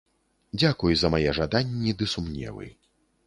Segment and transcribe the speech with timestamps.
[0.59, 2.67] Дзякуй за мае жаданні ды сумневы.